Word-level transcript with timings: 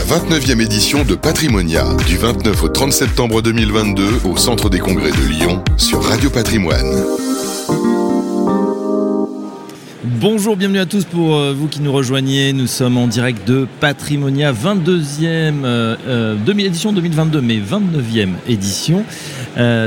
la 0.00 0.16
29e 0.16 0.62
édition 0.62 1.04
de 1.04 1.14
Patrimonia, 1.14 1.84
du 2.06 2.16
29 2.16 2.62
au 2.62 2.68
30 2.68 2.92
septembre 2.92 3.42
2022 3.42 4.20
au 4.24 4.36
Centre 4.36 4.70
des 4.70 4.78
Congrès 4.78 5.10
de 5.10 5.28
Lyon 5.28 5.62
sur 5.76 6.02
Radio 6.02 6.30
Patrimoine. 6.30 7.04
Bonjour, 10.02 10.56
bienvenue 10.56 10.78
à 10.78 10.86
tous 10.86 11.04
pour 11.04 11.36
euh, 11.36 11.54
vous 11.56 11.66
qui 11.66 11.82
nous 11.82 11.92
rejoignez. 11.92 12.52
Nous 12.52 12.66
sommes 12.66 12.96
en 12.96 13.06
direct 13.08 13.46
de 13.46 13.66
Patrimonia, 13.80 14.52
22e 14.52 15.64
euh, 15.64 15.96
euh, 16.06 16.58
édition 16.58 16.92
2022, 16.92 17.40
mais 17.42 17.58
29e 17.58 18.30
édition 18.48 19.04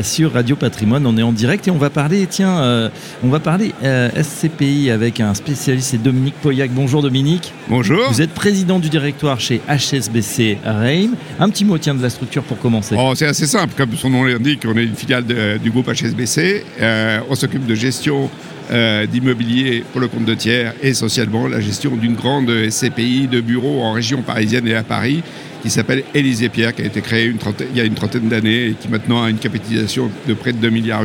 sur 0.01 0.33
Radio 0.33 0.55
Patrimoine. 0.55 1.05
On 1.05 1.17
est 1.17 1.23
en 1.23 1.31
direct 1.31 1.67
et 1.67 1.71
on 1.71 1.77
va 1.77 1.89
parler, 1.89 2.27
tiens, 2.29 2.89
on 3.23 3.29
va 3.29 3.39
parler 3.39 3.73
SCPI 3.81 4.89
avec 4.89 5.19
un 5.19 5.33
spécialiste, 5.33 5.91
c'est 5.91 6.01
Dominique 6.01 6.35
Poyac. 6.41 6.71
Bonjour 6.71 7.01
Dominique. 7.01 7.53
Bonjour. 7.69 8.09
Vous 8.09 8.21
êtes 8.21 8.33
président 8.33 8.79
du 8.79 8.89
directoire 8.89 9.39
chez 9.39 9.61
HSBC 9.67 10.57
Reim. 10.65 11.11
Un 11.39 11.49
petit 11.49 11.65
mot, 11.65 11.77
tiens, 11.77 11.95
de 11.95 12.01
la 12.01 12.09
structure 12.09 12.43
pour 12.43 12.59
commencer. 12.59 12.95
Oh, 12.97 13.13
c'est 13.15 13.27
assez 13.27 13.47
simple, 13.47 13.73
comme 13.77 13.95
son 13.95 14.09
nom 14.09 14.23
l'indique, 14.23 14.63
on 14.65 14.77
est 14.77 14.83
une 14.83 14.95
filiale 14.95 15.25
du 15.61 15.71
groupe 15.71 15.91
HSBC. 15.91 16.63
on 17.29 17.35
s'occupe 17.35 17.65
de 17.65 17.75
gestion 17.75 18.29
euh, 18.71 19.05
d'immobilier 19.05 19.83
pour 19.91 20.01
le 20.01 20.07
compte 20.07 20.25
de 20.25 20.33
tiers, 20.33 20.73
essentiellement 20.81 21.47
la 21.47 21.59
gestion 21.59 21.95
d'une 21.95 22.15
grande 22.15 22.51
SCPI 22.69 23.27
de 23.27 23.41
bureaux 23.41 23.81
en 23.81 23.91
région 23.91 24.21
parisienne 24.21 24.67
et 24.67 24.75
à 24.75 24.83
Paris, 24.83 25.23
qui 25.61 25.69
s'appelle 25.69 26.03
Élysée 26.13 26.49
Pierre, 26.49 26.75
qui 26.75 26.81
a 26.81 26.85
été 26.85 27.01
créée 27.01 27.25
une 27.25 27.39
il 27.71 27.77
y 27.77 27.81
a 27.81 27.85
une 27.85 27.93
trentaine 27.93 28.27
d'années 28.27 28.67
et 28.67 28.73
qui 28.73 28.89
maintenant 28.89 29.23
a 29.23 29.29
une 29.29 29.37
capitalisation 29.37 30.11
de 30.27 30.33
près 30.33 30.53
de 30.53 30.57
2,8 30.65 30.71
milliards. 30.71 31.03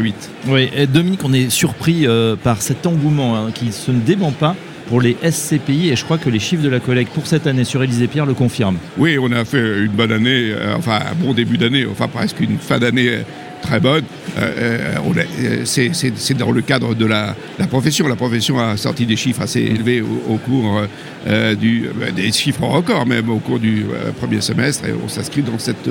Oui, 0.48 0.68
et 0.76 0.86
Dominique, 0.86 1.20
on 1.24 1.32
est 1.32 1.48
surpris 1.50 2.06
euh, 2.06 2.36
par 2.36 2.60
cet 2.60 2.86
engouement 2.86 3.36
hein, 3.36 3.50
qui 3.54 3.72
se 3.72 3.90
ne 3.90 4.00
dément 4.00 4.32
pas 4.32 4.56
pour 4.88 5.00
les 5.00 5.16
SCPI 5.22 5.90
et 5.90 5.96
je 5.96 6.04
crois 6.04 6.18
que 6.18 6.30
les 6.30 6.38
chiffres 6.38 6.62
de 6.62 6.68
la 6.68 6.80
collecte 6.80 7.12
pour 7.12 7.26
cette 7.26 7.46
année 7.46 7.64
sur 7.64 7.82
Élysée 7.82 8.08
Pierre 8.08 8.26
le 8.26 8.34
confirment. 8.34 8.78
Oui, 8.96 9.18
on 9.20 9.30
a 9.32 9.44
fait 9.44 9.80
une 9.80 9.92
bonne 9.92 10.12
année, 10.12 10.50
euh, 10.50 10.74
enfin 10.76 11.00
un 11.10 11.14
bon 11.14 11.34
début 11.34 11.58
d'année, 11.58 11.86
enfin 11.90 12.08
presque 12.08 12.40
une 12.40 12.58
fin 12.58 12.78
d'année 12.78 13.18
très 13.60 13.80
bonne. 13.80 14.04
Euh, 14.38 14.94
euh, 15.40 15.64
c'est 15.64 16.34
dans 16.36 16.50
le 16.50 16.62
cadre 16.62 16.94
de 16.94 17.06
la, 17.06 17.34
profession. 17.68 18.06
La 18.06 18.16
profession 18.16 18.58
a 18.58 18.76
sorti 18.76 19.06
des 19.06 19.16
chiffres 19.16 19.42
assez 19.42 19.60
élevés 19.60 20.00
au, 20.00 20.36
cours 20.36 20.82
euh, 21.26 21.54
du, 21.54 21.88
des 22.14 22.30
chiffres 22.32 22.64
records 22.64 23.06
même 23.06 23.28
au 23.28 23.38
cours 23.38 23.58
du 23.58 23.84
premier 24.20 24.40
semestre 24.40 24.86
et 24.86 24.92
on 24.92 25.08
s'inscrit 25.08 25.42
dans 25.42 25.58
cette, 25.58 25.88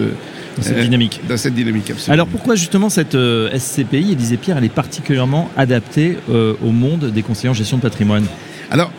dynamique. 0.82 1.22
Dans 1.28 1.38
cette 1.38 1.56
dynamique 1.56 1.92
Alors 2.08 2.28
pourquoi 2.28 2.56
justement 2.56 2.90
cette 2.90 3.16
SCPI, 3.16 4.14
Élisée 4.14 4.38
Pierre, 4.38 4.58
elle 4.58 4.66
est 4.66 4.70
particulièrement 4.70 5.50
adaptée 5.58 6.18
au 6.30 6.72
monde 6.72 7.12
des 7.12 7.24
conseillers 7.24 7.50
en 7.50 7.54
gestion 7.54 7.78
de 7.78 7.82
patrimoine? 7.82 8.26
Alors, 8.72 8.92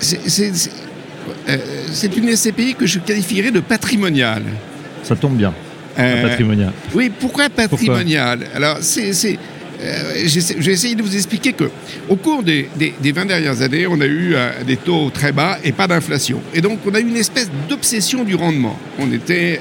c'est 0.00 0.52
une 2.16 2.36
SCPI 2.36 2.74
que 2.74 2.86
je 2.86 2.98
qualifierais 2.98 3.50
de 3.50 3.60
patrimoniale. 3.60 4.44
Ça 5.02 5.16
tombe 5.16 5.36
bien. 5.36 5.52
Euh, 5.98 6.28
patrimonial. 6.28 6.72
Oui, 6.94 7.10
pourquoi 7.18 7.48
patrimonial 7.48 8.40
Alors, 8.54 8.78
c'est. 8.80 9.38
Euh, 9.82 10.26
je 10.26 10.40
vais 10.60 10.72
essayer 10.72 10.94
de 10.94 11.02
vous 11.02 11.16
expliquer 11.16 11.54
que 11.54 11.64
au 12.10 12.16
cours 12.16 12.42
des, 12.42 12.68
des, 12.76 13.12
20 13.12 13.24
dernières 13.24 13.62
années, 13.62 13.86
on 13.86 13.98
a 14.02 14.04
eu 14.04 14.34
euh, 14.34 14.50
des 14.66 14.76
taux 14.76 15.08
très 15.08 15.32
bas 15.32 15.56
et 15.64 15.72
pas 15.72 15.86
d'inflation. 15.86 16.42
Et 16.52 16.60
donc, 16.60 16.80
on 16.84 16.94
a 16.94 17.00
eu 17.00 17.08
une 17.08 17.16
espèce 17.16 17.50
d'obsession 17.66 18.22
du 18.24 18.34
rendement. 18.34 18.78
On 18.98 19.10
était 19.10 19.58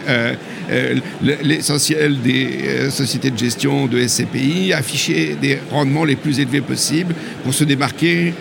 l'essentiel 1.21 2.19
des 2.21 2.89
sociétés 2.89 3.31
de 3.31 3.37
gestion 3.37 3.87
de 3.87 4.05
SCPI 4.05 4.73
afficher 4.73 5.37
des 5.41 5.57
rendements 5.71 6.03
les 6.03 6.17
plus 6.17 6.41
élevés 6.41 6.61
possibles 6.61 7.15
pour 7.45 7.53
se 7.53 7.63
démarquer 7.63 8.33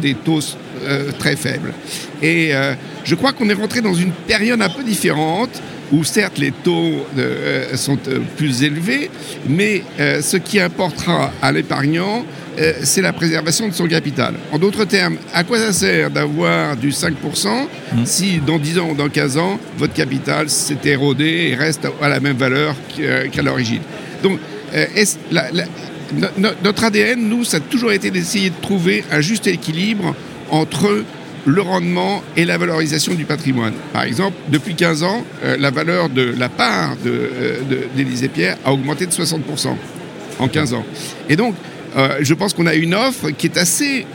des 0.00 0.14
taux 0.14 0.40
très 1.18 1.36
faibles. 1.36 1.72
Et 2.22 2.52
je 3.04 3.14
crois 3.14 3.32
qu'on 3.32 3.48
est 3.48 3.54
rentré 3.54 3.80
dans 3.80 3.94
une 3.94 4.12
période 4.12 4.60
un 4.60 4.68
peu 4.68 4.82
différente 4.82 5.60
où 5.92 6.04
certes 6.04 6.38
les 6.38 6.50
taux 6.50 7.06
euh, 7.18 7.76
sont 7.76 7.98
euh, 8.08 8.20
plus 8.36 8.62
élevés, 8.62 9.10
mais 9.48 9.82
euh, 10.00 10.22
ce 10.22 10.36
qui 10.36 10.58
importera 10.60 11.32
à 11.42 11.52
l'épargnant, 11.52 12.24
c'est 12.84 13.02
la 13.02 13.12
préservation 13.12 13.66
de 13.66 13.74
son 13.74 13.88
capital. 13.88 14.34
En 14.52 14.60
d'autres 14.60 14.84
termes, 14.84 15.16
à 15.32 15.42
quoi 15.42 15.58
ça 15.58 15.72
sert 15.72 16.08
d'avoir 16.08 16.76
du 16.76 16.90
5% 16.90 17.10
mmh. 17.16 18.04
si 18.04 18.38
dans 18.38 18.60
10 18.60 18.78
ans 18.78 18.90
ou 18.90 18.94
dans 18.94 19.08
15 19.08 19.38
ans, 19.38 19.58
votre 19.76 19.92
capital 19.92 20.48
s'est 20.48 20.78
érodé 20.84 21.48
et 21.50 21.56
reste 21.56 21.88
à 22.00 22.08
la 22.08 22.20
même 22.20 22.36
valeur 22.36 22.76
qu'à 23.32 23.42
l'origine? 23.42 23.80
Donc, 24.22 24.38
notre 26.62 26.84
ADN, 26.84 27.28
nous, 27.28 27.42
ça 27.42 27.56
a 27.56 27.60
toujours 27.60 27.90
été 27.90 28.12
d'essayer 28.12 28.50
de 28.50 28.60
trouver 28.62 29.02
un 29.10 29.20
juste 29.20 29.48
équilibre 29.48 30.14
entre 30.50 31.04
le 31.46 31.60
rendement 31.60 32.22
et 32.36 32.44
la 32.44 32.58
valorisation 32.58 33.14
du 33.14 33.24
patrimoine. 33.24 33.74
Par 33.92 34.04
exemple, 34.04 34.36
depuis 34.48 34.74
15 34.74 35.02
ans, 35.02 35.24
euh, 35.44 35.56
la 35.58 35.70
valeur 35.70 36.08
de 36.08 36.34
la 36.36 36.48
part 36.48 36.96
d'Élysée 36.96 38.28
de, 38.28 38.32
euh, 38.32 38.34
Pierre 38.34 38.56
a 38.64 38.72
augmenté 38.72 39.06
de 39.06 39.12
60% 39.12 39.76
en 40.38 40.48
15 40.48 40.74
ans. 40.74 40.84
Et 41.28 41.36
donc, 41.36 41.54
euh, 41.96 42.18
je 42.20 42.34
pense 42.34 42.54
qu'on 42.54 42.66
a 42.66 42.74
une 42.74 42.94
offre 42.94 43.30
qui 43.30 43.46
est 43.46 43.58
assez 43.58 44.06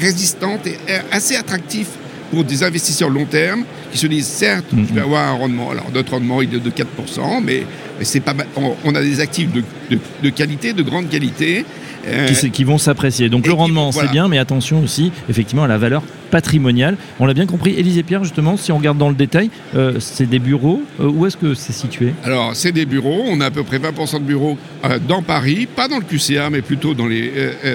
résistante 0.00 0.66
et 0.66 0.76
assez 1.10 1.36
attractive 1.36 1.86
pour 2.30 2.44
des 2.44 2.64
investisseurs 2.64 3.10
long 3.10 3.26
terme 3.26 3.64
qui 3.92 3.98
se 3.98 4.06
disent 4.06 4.26
certes, 4.26 4.64
je 4.72 4.94
vais 4.94 5.02
avoir 5.02 5.28
un 5.28 5.34
rendement. 5.34 5.70
Alors 5.70 5.90
notre 5.92 6.12
rendement 6.12 6.40
il 6.40 6.54
est 6.54 6.60
de 6.60 6.70
4%, 6.70 7.42
mais, 7.44 7.66
c'est 8.00 8.20
pas 8.20 8.34
on, 8.56 8.94
a 8.94 9.02
des 9.02 9.20
actifs 9.20 9.52
de, 9.52 9.62
de, 9.90 10.30
qualité, 10.30 10.72
de 10.72 10.82
grande 10.82 11.08
qualité, 11.08 11.64
euh, 12.06 12.28
qui, 12.52 12.64
vont 12.64 12.78
s'apprécier. 12.78 13.28
Donc 13.28 13.46
le 13.46 13.52
rendement, 13.52 13.92
c'est 13.92 14.10
bien, 14.10 14.26
mais 14.26 14.38
attention 14.38 14.82
aussi, 14.82 15.12
effectivement, 15.28 15.62
à 15.62 15.68
la 15.68 15.78
valeur 15.78 16.02
patrimoniale. 16.32 16.96
On 17.20 17.26
l'a 17.26 17.34
bien 17.34 17.46
compris. 17.46 17.74
Élisée 17.78 18.02
Pierre, 18.02 18.24
justement, 18.24 18.56
si 18.56 18.72
on 18.72 18.78
regarde 18.78 18.98
dans 18.98 19.10
le 19.10 19.14
détail, 19.14 19.50
euh, 19.76 20.00
c'est 20.00 20.28
des 20.28 20.38
bureaux. 20.38 20.82
Euh, 20.98 21.08
où 21.08 21.26
est-ce 21.26 21.36
que 21.36 21.54
c'est 21.54 21.74
situé? 21.74 22.12
Alors, 22.24 22.56
c'est 22.56 22.72
des 22.72 22.86
bureaux. 22.86 23.22
On 23.28 23.40
a 23.40 23.46
à 23.46 23.50
peu 23.50 23.62
près 23.62 23.78
20% 23.78 24.18
de 24.18 24.24
bureaux 24.24 24.58
dans 25.06 25.22
Paris, 25.22 25.68
pas 25.76 25.86
dans 25.86 25.98
le 25.98 26.04
QCA, 26.04 26.50
mais 26.50 26.62
plutôt 26.62 26.94
dans 26.94 27.06
les 27.06 27.30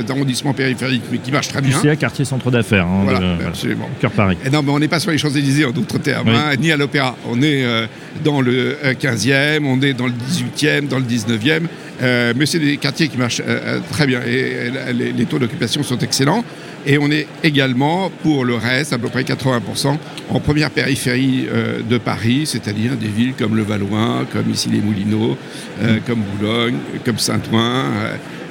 arrondissements 0.10 0.54
périphériques, 0.54 1.04
mais 1.12 1.20
qui 1.20 1.32
marchent 1.32 1.50
très 1.50 1.62
bien. 1.62 1.78
QCA, 1.80 1.96
quartier 1.96 2.26
centre 2.26 2.52
d'affaires. 2.52 2.86
Hein, 2.86 3.04
voilà, 3.04 3.38
absolument. 3.48 3.88
Cœur 4.02 4.12
Paris. 4.12 4.38
Et 4.46 4.50
non, 4.50 4.62
mais 4.64 4.72
on 4.72 4.80
n'est 4.80 4.88
pas 4.88 5.00
sur 5.00 5.12
les 5.12 5.18
Champs-Élysées, 5.18 5.66
en 5.66 5.72
d'autres 5.72 6.00
termes, 6.00 6.30
hein, 6.30 6.56
ni 6.60 6.72
à 6.72 6.78
l'Opéra. 6.78 7.16
On 7.30 7.42
est 7.42 7.64
dans 8.26 8.42
le 8.42 8.78
15e, 9.00 9.64
on 9.64 9.82
est 9.82 9.94
dans 9.94 10.08
le 10.08 10.14
18e, 10.14 10.88
dans 10.88 11.00
le 11.00 11.06
19e. 11.06 11.68
Euh, 12.02 12.34
mais 12.36 12.46
c'est 12.46 12.60
des 12.60 12.78
quartiers 12.78 13.08
qui 13.08 13.18
marchent 13.18 13.42
euh, 13.42 13.78
euh, 13.78 13.80
très 13.92 14.06
bien 14.06 14.22
et, 14.22 14.72
les, 14.94 15.26
taux 15.26 15.40
d'occupation 15.40 15.84
sont 15.84 15.98
excellents. 16.00 16.44
Et 16.86 16.98
on 16.98 17.10
est 17.12 17.28
également, 17.44 18.12
pour 18.24 18.46
le 18.46 18.56
reste, 18.56 18.94
à 18.94 18.98
peu 18.98 19.10
près 19.10 19.24
80%, 19.24 19.98
en 20.30 20.40
première 20.40 20.70
périphérie 20.70 21.48
de 21.90 21.98
Paris, 21.98 22.44
c'est-à-dire 22.46 22.96
des 22.96 23.08
villes 23.08 23.34
comme 23.38 23.58
le 23.58 23.64
Valois, 23.64 24.26
comme 24.32 24.50
ici 24.50 24.70
les 24.70 24.80
Moulineaux, 24.80 25.38
comme 26.06 26.22
Boulogne, 26.22 26.76
comme 27.04 27.18
Saint-Ouen. 27.18 27.84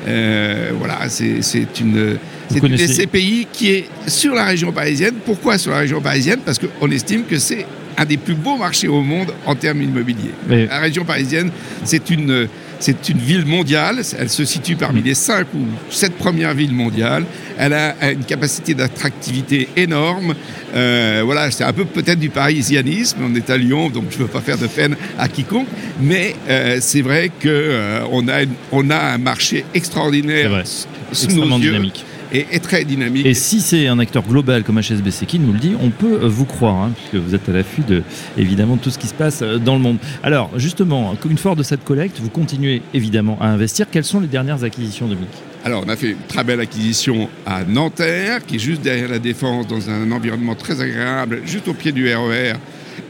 voilà, 0.04 1.08
c'est 1.08 1.80
une, 1.80 2.18
une 2.62 2.76
SCPI 2.76 3.46
qui 3.50 3.70
est 3.70 3.88
sur 4.06 4.34
la 4.34 4.44
région 4.44 4.70
parisienne. 4.70 5.14
Pourquoi 5.24 5.56
sur 5.56 5.70
la 5.70 5.78
région 5.78 6.02
parisienne? 6.02 6.40
Parce 6.44 6.58
qu'on 6.58 6.90
estime 6.90 7.24
que 7.24 7.38
c'est 7.38 7.64
un 7.96 8.04
des 8.04 8.18
plus 8.18 8.34
beaux 8.34 8.58
marchés 8.58 8.88
au 8.88 9.00
monde 9.00 9.32
en 9.46 9.54
termes 9.54 9.80
immobiliers. 9.80 10.34
La 10.68 10.80
région 10.80 11.06
parisienne, 11.06 11.50
c'est 11.84 12.10
une 12.10 12.48
c'est 12.78 13.08
une 13.08 13.18
ville 13.18 13.46
mondiale. 13.46 14.02
Elle 14.18 14.28
se 14.28 14.44
situe 14.44 14.76
parmi 14.76 15.02
les 15.02 15.14
cinq 15.14 15.46
ou 15.54 15.64
sept 15.90 16.16
premières 16.16 16.54
villes 16.54 16.74
mondiales. 16.74 17.24
Elle 17.58 17.72
a 17.72 17.94
une 18.10 18.24
capacité 18.24 18.74
d'attractivité 18.74 19.68
énorme. 19.76 20.34
Euh, 20.74 21.22
voilà, 21.24 21.50
c'est 21.50 21.64
un 21.64 21.72
peu 21.72 21.84
peut-être 21.84 22.18
du 22.18 22.30
parisianisme. 22.30 23.18
On 23.22 23.34
est 23.34 23.48
à 23.50 23.56
Lyon, 23.56 23.88
donc 23.90 24.04
je 24.10 24.18
ne 24.18 24.22
veux 24.22 24.28
pas 24.28 24.40
faire 24.40 24.58
de 24.58 24.66
peine 24.66 24.96
à 25.18 25.28
quiconque. 25.28 25.68
Mais 26.00 26.34
euh, 26.48 26.78
c'est 26.80 27.02
vrai 27.02 27.28
qu'on 27.28 27.48
euh, 27.48 28.00
a, 28.28 28.44
on 28.72 28.90
a 28.90 28.98
un 28.98 29.18
marché 29.18 29.64
extraordinaire 29.74 30.50
vrai. 30.50 30.64
sous 31.12 31.28
nos 31.28 31.58
yeux. 31.58 31.70
dynamique 31.70 32.04
et, 32.32 32.60
très 32.60 32.84
dynamique. 32.84 33.26
Et 33.26 33.34
si 33.34 33.60
c'est 33.60 33.86
un 33.86 33.98
acteur 33.98 34.22
global 34.22 34.64
comme 34.64 34.80
HSBC 34.80 35.26
qui 35.26 35.38
nous 35.38 35.52
le 35.52 35.58
dit, 35.58 35.74
on 35.80 35.90
peut 35.90 36.20
euh, 36.22 36.28
vous 36.28 36.44
croire, 36.44 36.76
hein, 36.76 36.92
puisque 36.96 37.24
vous 37.24 37.34
êtes 37.34 37.48
à 37.48 37.52
l'affût 37.52 37.82
de 37.82 38.02
évidemment 38.36 38.76
tout 38.76 38.90
ce 38.90 38.98
qui 38.98 39.06
se 39.06 39.14
passe 39.14 39.42
euh, 39.42 39.58
dans 39.58 39.74
le 39.74 39.80
monde. 39.80 39.98
Alors 40.22 40.50
justement, 40.58 41.14
une 41.28 41.38
fois 41.38 41.54
de 41.54 41.62
cette 41.62 41.84
collecte, 41.84 42.18
vous 42.20 42.30
continuez 42.30 42.82
évidemment 42.94 43.38
à 43.40 43.46
investir. 43.46 43.86
Quelles 43.90 44.04
sont 44.04 44.20
les 44.20 44.26
dernières 44.26 44.64
acquisitions, 44.64 45.06
Dominique? 45.06 45.30
Alors, 45.64 45.82
on 45.84 45.88
a 45.88 45.96
fait 45.96 46.10
une 46.10 46.26
très 46.28 46.44
belle 46.44 46.60
acquisition 46.60 47.28
à 47.44 47.64
Nanterre, 47.64 48.44
qui 48.46 48.56
est 48.56 48.60
juste 48.60 48.82
derrière 48.82 49.08
la 49.08 49.18
Défense, 49.18 49.66
dans 49.66 49.90
un 49.90 50.12
environnement 50.12 50.54
très 50.54 50.80
agréable, 50.80 51.40
juste 51.44 51.66
au 51.66 51.74
pied 51.74 51.90
du 51.90 52.06
RER, 52.14 52.52
e 52.52 52.54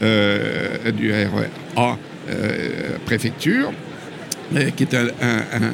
euh, 0.01 0.91
du 0.91 1.11
RER 1.11 1.49
A, 1.75 1.97
préfecture, 3.05 3.71
qui 4.75 4.83
est 4.83 4.93
un, 4.95 5.05
un 5.21 5.71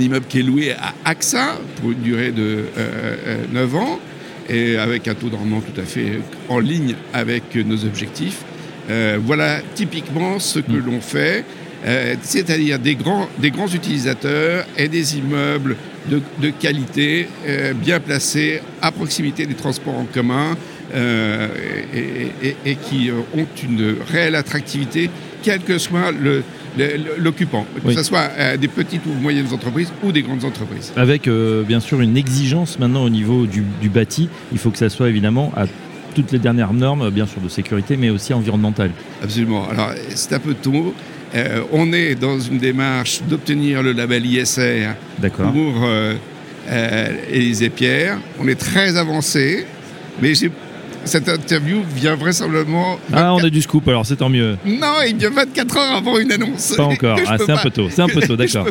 immeuble 0.00 0.26
qui 0.28 0.40
est 0.40 0.42
loué 0.42 0.72
à 0.72 0.94
AXA 1.04 1.58
pour 1.80 1.92
une 1.92 2.00
durée 2.00 2.32
de 2.32 2.64
9 2.72 2.74
euh, 2.76 3.46
euh, 3.54 3.78
ans 3.78 4.00
et 4.48 4.76
avec 4.76 5.08
un 5.08 5.14
taux 5.14 5.28
de 5.28 5.36
rendement 5.36 5.60
tout 5.60 5.80
à 5.80 5.84
fait 5.84 6.20
en 6.48 6.58
ligne 6.58 6.94
avec 7.12 7.54
nos 7.56 7.84
objectifs. 7.84 8.42
Euh, 8.88 9.18
voilà 9.20 9.60
typiquement 9.74 10.38
ce 10.38 10.60
que 10.60 10.72
mm. 10.72 10.86
l'on 10.86 11.00
fait, 11.00 11.44
c'est-à-dire 12.22 12.78
des 12.80 12.96
grands, 12.96 13.28
des 13.38 13.50
grands 13.50 13.68
utilisateurs 13.68 14.66
et 14.76 14.88
des 14.88 15.18
immeubles 15.18 15.76
de, 16.08 16.50
qualité 16.50 17.28
bien 17.76 18.00
placés 18.00 18.60
à 18.82 18.90
proximité 18.90 19.46
des 19.46 19.54
transports 19.54 19.96
en 19.96 20.04
commun, 20.04 20.56
et, 20.94 22.76
qui 22.88 23.10
ont 23.36 23.46
une 23.62 23.96
réelle 24.10 24.34
attractivité, 24.34 25.10
quel 25.42 25.60
que 25.60 25.78
soit 25.78 26.10
le, 26.10 26.42
l'occupant, 27.18 27.66
que 27.84 27.92
ce 27.92 28.02
soit 28.02 28.56
des 28.58 28.68
petites 28.68 29.06
ou 29.06 29.12
moyennes 29.12 29.52
entreprises 29.52 29.92
ou 30.02 30.12
des 30.12 30.22
grandes 30.22 30.44
entreprises. 30.44 30.92
Avec 30.96 31.28
bien 31.28 31.80
sûr 31.80 32.00
une 32.00 32.16
exigence 32.16 32.78
maintenant 32.78 33.04
au 33.04 33.10
niveau 33.10 33.46
du, 33.46 33.62
du, 33.80 33.88
bâti, 33.88 34.28
il 34.52 34.58
faut 34.58 34.70
que 34.70 34.78
ça 34.78 34.88
soit 34.88 35.08
évidemment 35.08 35.52
à 35.56 35.66
toutes 36.14 36.32
les 36.32 36.38
dernières 36.38 36.72
normes, 36.72 37.10
bien 37.10 37.26
sûr 37.26 37.42
de 37.42 37.48
sécurité, 37.48 37.96
mais 37.96 38.08
aussi 38.08 38.32
environnementales. 38.32 38.90
Absolument. 39.22 39.68
Alors 39.68 39.90
c'est 40.14 40.32
un 40.32 40.38
peu 40.38 40.54
tôt. 40.54 40.94
Euh, 41.34 41.60
on 41.72 41.92
est 41.92 42.14
dans 42.14 42.38
une 42.38 42.58
démarche 42.58 43.20
d'obtenir 43.28 43.82
le 43.82 43.92
label 43.92 44.24
ISR 44.24 44.90
pour 45.20 45.84
euh, 45.84 46.14
euh 46.70 47.68
Pierre. 47.74 48.18
On 48.40 48.48
est 48.48 48.54
très 48.54 48.96
avancé, 48.96 49.66
mais 50.22 50.34
j'ai 50.34 50.50
cette 51.06 51.28
interview 51.28 51.82
vient 51.94 52.16
vraisemblablement. 52.16 52.98
Ah, 53.12 53.34
on 53.34 53.38
a 53.38 53.50
du 53.50 53.62
scoop, 53.62 53.86
alors 53.88 54.04
c'est 54.04 54.16
tant 54.16 54.28
mieux. 54.28 54.56
Non, 54.66 54.94
il 55.06 55.16
vient 55.16 55.30
24 55.30 55.76
heures 55.76 55.96
avant 55.96 56.18
une 56.18 56.32
annonce. 56.32 56.74
Pas 56.76 56.84
encore. 56.84 57.18
Ah, 57.28 57.38
c'est 57.38 57.50
un 57.50 57.56
peu 57.56 57.70
tôt. 57.70 57.88
C'est 57.90 58.02
un 58.02 58.08
peu 58.08 58.20
tôt, 58.20 58.36
d'accord. 58.36 58.66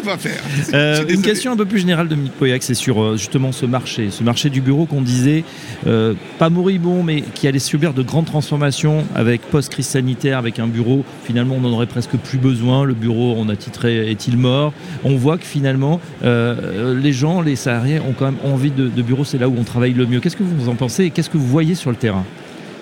Euh, 0.74 1.04
une 1.10 1.22
question 1.22 1.52
un 1.52 1.58
peu 1.58 1.66
plus 1.66 1.80
générale 1.80 2.08
de 2.08 2.16
Mick 2.16 2.32
Poyac, 2.34 2.64
c'est 2.64 2.74
sur 2.74 3.02
euh, 3.02 3.18
justement 3.18 3.52
ce 3.52 3.66
marché, 3.66 4.10
ce 4.12 4.24
marché 4.24 4.50
du 4.50 4.62
bureau 4.62 4.86
qu'on 4.86 5.02
disait 5.02 5.44
euh, 5.88 6.14
pas 6.40 6.50
moribond, 6.50 7.04
mais 7.04 7.22
qui 7.22 7.48
allait 7.48 7.60
subir 7.60 7.94
de 7.94 8.02
grandes 8.02 8.26
transformations 8.26 9.04
avec 9.14 9.42
post-crise 9.42 9.88
sanitaire, 9.88 10.38
avec 10.38 10.60
un 10.60 10.68
bureau. 10.68 11.04
Finalement, 11.26 11.56
on 11.56 11.62
n'en 11.62 11.72
aurait 11.72 11.86
presque 11.86 12.16
plus 12.16 12.38
besoin. 12.38 12.86
Le 12.86 12.94
bureau, 12.94 13.36
on 13.38 13.50
a 13.50 13.56
titré 13.56 14.10
est-il 14.10 14.38
mort? 14.38 14.74
On 15.04 15.16
voit 15.16 15.38
que 15.38 15.46
finalement, 15.46 16.00
les 16.24 17.14
gens, 17.14 17.42
les 17.42 17.56
salariés 17.56 18.00
ont 18.00 18.14
quand 18.18 18.26
même 18.26 18.40
envie 18.44 18.72
de, 18.72 18.88
de 18.88 19.02
bureaux. 19.02 19.26
C'est 19.26 19.38
là 19.38 19.50
où 19.50 19.56
on 19.58 19.64
travaille 19.64 19.94
le 19.94 20.06
mieux. 20.06 20.20
Qu'est-ce 20.20 20.38
que 20.38 20.44
vous 20.44 20.70
en 20.70 20.76
pensez 20.76 21.06
et 21.06 21.10
qu'est-ce 21.10 21.30
que 21.30 21.38
vous 21.38 21.48
voyez 21.48 21.76
sur 21.76 21.90
le 21.90 21.98
terrain? 21.98 22.25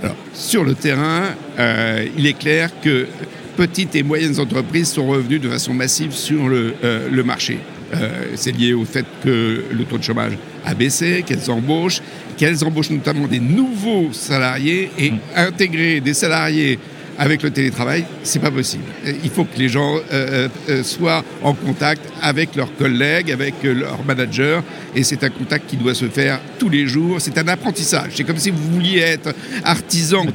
Alors, 0.04 0.18
sur 0.34 0.66
le 0.66 0.76
terrain, 0.76 1.30
euh, 1.58 2.06
il 2.18 2.28
est 2.28 2.38
clair 2.38 2.70
que 2.82 3.08
petites 3.56 3.96
et 3.96 4.04
moyennes 4.04 4.38
entreprises 4.38 4.90
sont 4.90 5.08
revenues 5.08 5.40
de 5.40 5.48
façon 5.48 5.74
massive 5.74 6.12
sur 6.12 6.50
le, 6.50 6.74
euh, 6.84 7.24
marché. 7.24 7.60
Euh, 7.94 8.26
c'est 8.36 8.52
lié 8.52 8.74
au 8.74 8.84
fait 8.84 9.06
que 9.24 9.64
le 9.72 9.84
taux 9.86 9.98
de 9.98 10.04
chômage 10.04 10.34
a 10.66 10.74
baissé, 10.74 11.24
qu'elles 11.26 11.50
embauchent, 11.50 12.02
qu'elles 12.36 12.66
embauchent 12.66 12.90
notamment 12.90 13.28
des 13.28 13.40
nouveaux 13.40 14.12
salariés 14.12 14.92
et 14.98 15.12
mmh. 15.12 15.20
intégrer 15.38 16.02
des 16.02 16.14
salariés 16.14 16.80
avec 17.18 17.44
le 17.44 17.52
télétravail, 17.52 18.06
c'est 18.24 18.40
pas 18.40 18.52
possible. 18.52 18.84
Il 19.24 19.30
faut 19.30 19.46
que 19.46 19.58
les 19.58 19.70
gens 19.70 19.96
euh, 20.12 20.48
euh, 20.70 20.84
soient 20.84 21.24
en 21.42 21.54
contact 21.54 22.02
avec 22.22 22.56
leurs 22.56 22.76
collègues, 22.76 23.32
avec 23.32 23.56
euh, 23.66 23.74
leurs 23.74 24.04
managers, 24.06 24.60
et 24.96 25.04
c'est 25.04 25.24
un 25.24 25.30
contact 25.30 25.70
qui 25.70 25.78
doit 25.78 25.94
se 25.94 26.06
faire 26.06 26.40
tous 26.60 26.70
les 26.70 26.88
jours. 26.88 27.18
C'est 27.20 27.38
un 27.38 27.48
apprentissage. 27.48 28.12
C'est 28.16 28.24
comme 28.24 28.38
si 28.38 28.50
vous 28.50 28.72
vouliez 28.72 29.00
être 29.00 29.34
artisan, 29.64 30.26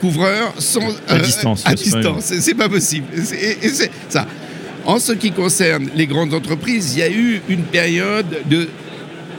couvreur, 0.00 0.54
sans 0.58 0.88
à 1.08 1.18
distance. 1.18 1.62
À 1.64 1.74
distance, 1.74 2.32
c'est 2.40 2.54
pas 2.54 2.68
possible. 2.68 3.06
Et 3.14 3.68
c'est 3.68 3.90
ça. 4.08 4.26
En 4.84 5.00
ce 5.00 5.12
qui 5.12 5.32
concerne 5.32 5.88
les 5.96 6.06
grandes 6.06 6.32
entreprises, 6.32 6.94
il 6.94 7.00
y 7.00 7.02
a 7.02 7.10
eu 7.10 7.42
une 7.48 7.64
période 7.64 8.26
de 8.48 8.68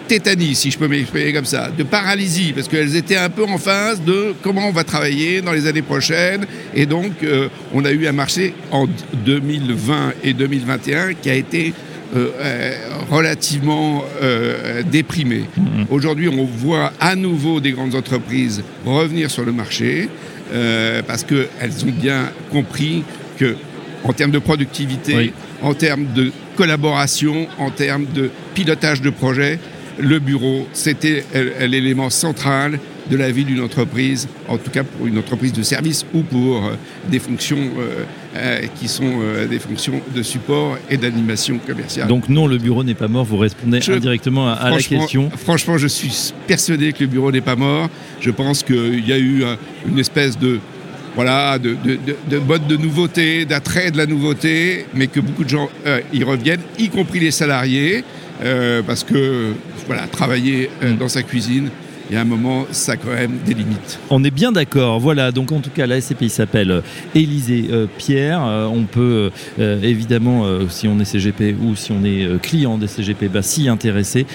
tétanie, 0.08 0.56
si 0.56 0.72
je 0.72 0.78
peux 0.78 0.88
m'exprimer 0.88 1.34
comme 1.34 1.46
ça, 1.46 1.70
de 1.70 1.84
paralysie, 1.84 2.54
parce 2.54 2.68
qu'elles 2.68 2.96
étaient 2.96 3.18
un 3.18 3.30
peu 3.30 3.44
en 3.44 3.58
phase 3.58 4.02
de 4.02 4.34
comment 4.42 4.68
on 4.68 4.72
va 4.72 4.84
travailler 4.84 5.42
dans 5.42 5.52
les 5.52 5.68
années 5.68 5.82
prochaines. 5.82 6.46
Et 6.74 6.86
donc, 6.86 7.12
euh, 7.24 7.50
on 7.74 7.86
a 7.86 7.92
eu 7.92 8.08
un 8.08 8.14
marché 8.14 8.54
en 8.72 8.88
2020 9.26 10.14
et 10.24 10.34
2021 10.34 11.14
qui 11.14 11.30
a 11.30 11.34
été 11.34 11.74
euh, 12.16 12.30
euh, 12.40 12.74
relativement 13.12 14.04
déprimé. 14.90 15.42
Mm-hmm. 15.42 15.86
Aujourd'hui, 15.90 16.30
on 16.30 16.46
voit 16.46 16.94
à 17.00 17.16
nouveau 17.16 17.60
des 17.60 17.72
grandes 17.72 17.96
entreprises 17.96 18.64
revenir 18.86 19.30
sur 19.30 19.46
le 19.46 19.52
marché 19.52 20.10
parce 21.06 21.26
qu'elles 21.26 21.86
ont 21.86 21.92
bien 21.92 22.32
compris 22.52 23.04
que, 23.38 23.58
en 24.06 24.14
termes 24.14 24.32
de 24.32 24.40
productivité, 24.40 25.34
en 25.62 25.74
termes 25.74 26.08
de 26.16 26.32
collaboration, 26.56 27.48
en 27.58 27.70
termes 27.70 28.06
de 28.14 28.32
pilotage 28.54 29.02
de 29.02 29.10
projet, 29.10 29.60
le 30.00 30.20
bureau, 30.20 30.68
c'était 30.74 31.24
l'élément 31.62 32.10
central 32.10 32.80
de 33.10 33.18
la 33.18 33.32
vie 33.32 33.46
d'une 33.46 33.62
entreprise, 33.62 34.28
en 34.48 34.58
tout 34.58 34.70
cas 34.70 34.84
pour 34.84 35.08
une 35.08 35.18
entreprise 35.18 35.54
de 35.54 35.64
service 35.64 36.06
ou 36.14 36.22
pour 36.22 36.66
euh, 36.66 36.76
des 37.10 37.20
fonctions 37.20 37.58
euh, 37.58 38.04
euh, 38.36 38.62
qui 38.80 38.88
sont 38.88 39.20
des 39.50 39.60
fonctions 39.60 40.02
de 40.16 40.22
support 40.22 40.78
et 40.90 40.98
d'animation 40.98 41.60
commerciale. 41.66 42.08
Donc 42.08 42.30
non, 42.30 42.48
le 42.48 42.58
bureau 42.58 42.84
n'est 42.84 42.94
pas 42.94 43.08
mort, 43.08 43.26
vous 43.26 43.38
répondez 43.38 43.80
indirectement 43.90 44.50
à, 44.52 44.70
la 44.70 44.78
question. 44.78 45.30
Franchement, 45.36 45.78
je 45.78 45.88
suis 45.88 46.34
persuadé 46.48 46.94
que 46.94 47.02
le 47.02 47.08
bureau 47.08 47.32
n'est 47.32 47.42
pas 47.42 47.56
mort. 47.56 47.90
Je 48.20 48.32
pense 48.32 48.64
qu'il 48.64 49.08
y 49.08 49.14
a 49.14 49.18
eu 49.18 49.44
une 49.88 50.00
espèce 50.00 50.38
de 50.38 50.60
voilà, 51.16 51.58
de, 51.58 51.76
de, 52.30 52.38
mode 52.38 52.68
de 52.68 52.78
nouveauté, 52.78 53.46
d'attrait 53.46 53.90
de 53.90 53.98
la 53.98 54.06
nouveauté, 54.06 54.86
mais 54.94 55.08
que 55.08 55.20
beaucoup 55.20 55.44
de 55.44 55.50
gens 55.50 55.68
y 56.14 56.24
reviennent, 56.24 56.62
y 56.78 56.90
compris 56.90 57.20
les 57.20 57.32
salariés. 57.32 58.04
Euh, 58.44 58.84
parce 58.84 59.04
que 59.04 59.54
voilà, 59.88 60.08
travailler 60.08 60.70
euh, 60.84 60.94
dans 60.94 61.08
sa 61.08 61.24
cuisine, 61.24 61.70
il 62.10 62.16
y 62.16 62.18
a 62.18 62.22
un 62.22 62.26
moment, 62.26 62.66
ça 62.72 62.94
a 62.94 62.98
quand 62.98 63.14
même 63.14 63.40
des 63.46 63.54
limites. 63.54 64.00
On 64.10 64.24
est 64.24 64.32
bien 64.32 64.52
d'accord. 64.52 65.00
Voilà, 65.00 65.32
donc 65.32 65.52
en 65.52 65.60
tout 65.60 65.70
cas, 65.70 65.88
la 65.88 66.00
SCPI 66.02 66.30
s'appelle 66.30 66.72
euh, 66.72 66.82
Élisée 67.16 67.70
Pierre. 67.98 68.42
on 68.42 68.84
peut 68.84 69.32
évidemment, 69.58 70.46
si 70.70 70.88
on 70.88 71.00
est 71.00 71.06
CGP 71.06 71.56
ou 71.62 71.76
si 71.76 71.92
on 71.92 72.04
est 72.04 72.42
client 72.42 72.78
des 72.78 72.88
CGP, 72.88 73.28
bah, 73.28 73.42
s'y 73.42 73.68
intéresser 73.68 74.26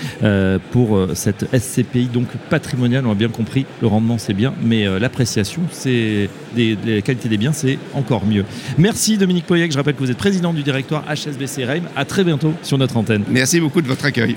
pour 0.71 0.99
cette 1.15 1.47
SCPI 1.57 2.07
donc 2.07 2.29
patrimoniale. 2.51 3.07
On 3.07 3.13
a 3.13 3.15
bien 3.15 3.29
compris, 3.29 3.67
le 3.81 3.89
rendement 3.89 4.19
c'est 4.19 4.35
bien, 4.35 4.55
mais 4.63 4.87
l'appréciation, 4.99 5.63
c'est 5.71 6.29
des, 6.55 6.77
des, 6.77 7.03
qualités 7.03 7.29
des 7.29 7.39
biens, 7.39 7.53
c'est 7.53 7.79
encore 7.95 8.27
mieux. 8.27 8.45
Merci 8.79 9.19
Dominique 9.19 9.47
Poyec. 9.47 9.73
Je 9.73 9.77
rappelle 9.77 9.95
que 9.95 10.01
vous 10.01 10.11
êtes 10.11 10.19
président 10.19 10.53
du 10.53 10.63
directoire 10.63 11.05
HSBC 11.07 11.65
Reim. 11.65 11.83
À 11.97 12.05
très 12.05 12.25
bientôt 12.25 12.55
sur 12.63 12.79
notre 12.79 12.97
antenne. 12.97 13.25
Merci 13.29 13.61
beaucoup 13.61 13.83
de 13.83 13.89
votre 13.89 14.05
accueil. 14.05 14.37